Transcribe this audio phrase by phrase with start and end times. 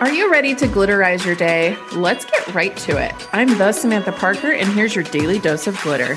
[0.00, 1.76] Are you ready to glitterize your day?
[1.92, 3.12] Let's get right to it.
[3.32, 6.16] I'm the Samantha Parker, and here's your daily dose of glitter.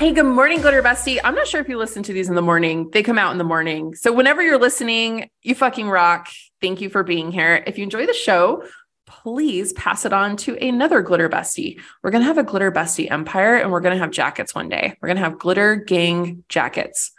[0.00, 1.20] Hey, good morning, Glitter Bestie.
[1.22, 2.90] I'm not sure if you listen to these in the morning.
[2.90, 3.94] They come out in the morning.
[3.94, 6.30] So whenever you're listening, you fucking rock.
[6.60, 7.62] Thank you for being here.
[7.64, 8.64] If you enjoy the show,
[9.06, 11.80] please pass it on to another glitter bestie.
[12.02, 14.68] We're going to have a glitter bestie empire and we're going to have jackets one
[14.68, 14.96] day.
[15.00, 17.12] We're going to have glitter gang jackets.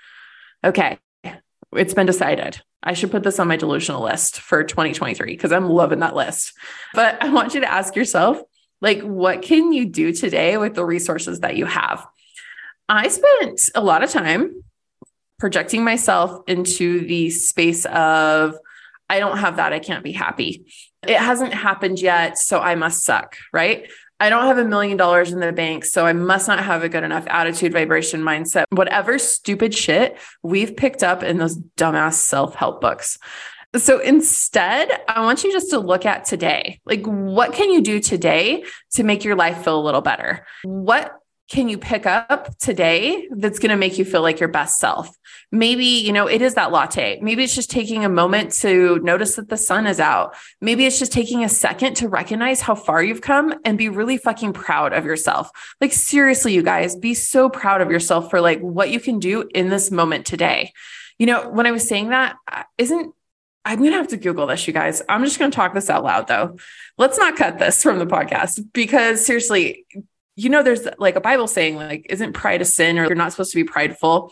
[0.66, 1.00] Okay.
[1.74, 2.62] It's been decided.
[2.82, 6.54] I should put this on my delusional list for 2023 because I'm loving that list.
[6.94, 8.40] But I want you to ask yourself,
[8.80, 12.06] like, what can you do today with the resources that you have?
[12.88, 14.64] I spent a lot of time
[15.40, 18.56] projecting myself into the space of,
[19.10, 19.74] I don't have that.
[19.74, 20.66] I can't be happy.
[21.04, 22.38] It hasn't happened yet.
[22.38, 23.90] So I must suck, right?
[24.20, 26.90] I don't have a million dollars in the bank, so I must not have a
[26.90, 32.56] good enough attitude, vibration, mindset, whatever stupid shit we've picked up in those dumbass self
[32.56, 33.20] help books.
[33.76, 36.80] So instead, I want you just to look at today.
[36.86, 38.64] Like, what can you do today
[38.94, 40.48] to make your life feel a little better?
[40.64, 41.14] What
[41.50, 45.10] can you pick up today that's going to make you feel like your best self?
[45.50, 47.20] Maybe, you know, it is that latte.
[47.22, 50.36] Maybe it's just taking a moment to notice that the sun is out.
[50.60, 54.18] Maybe it's just taking a second to recognize how far you've come and be really
[54.18, 55.50] fucking proud of yourself.
[55.80, 59.48] Like, seriously, you guys, be so proud of yourself for like what you can do
[59.56, 60.74] in this moment today.
[61.18, 62.36] You know, when I was saying that,
[62.78, 63.14] isn't
[63.64, 65.02] I'm going to have to Google this, you guys.
[65.10, 66.58] I'm just going to talk this out loud, though.
[66.98, 69.86] Let's not cut this from the podcast because seriously,
[70.38, 73.32] you know, there's like a Bible saying, like, isn't pride a sin or you're not
[73.32, 74.32] supposed to be prideful?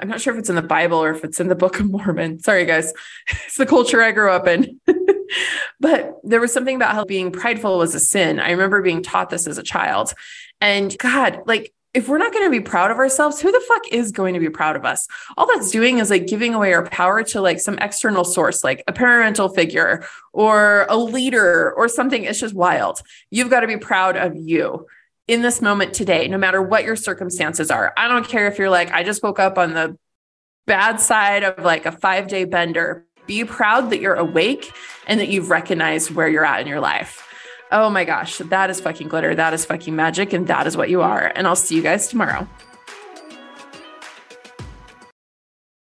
[0.00, 1.90] I'm not sure if it's in the Bible or if it's in the Book of
[1.90, 2.38] Mormon.
[2.42, 2.92] Sorry, guys.
[3.28, 4.80] It's the culture I grew up in.
[5.80, 8.40] but there was something about how being prideful was a sin.
[8.40, 10.14] I remember being taught this as a child.
[10.62, 13.82] And God, like, if we're not going to be proud of ourselves, who the fuck
[13.92, 15.06] is going to be proud of us?
[15.36, 18.82] All that's doing is like giving away our power to like some external source, like
[18.88, 22.24] a parental figure or a leader or something.
[22.24, 23.02] It's just wild.
[23.30, 24.86] You've got to be proud of you
[25.28, 27.92] in this moment today, no matter what your circumstances are.
[27.96, 29.96] I don't care if you're like, I just woke up on the
[30.66, 33.06] bad side of like a five day bender.
[33.26, 34.72] Be proud that you're awake
[35.06, 37.26] and that you've recognized where you're at in your life.
[37.70, 39.34] Oh my gosh, that is fucking glitter.
[39.34, 40.32] That is fucking magic.
[40.32, 41.32] And that is what you are.
[41.34, 42.48] And I'll see you guys tomorrow.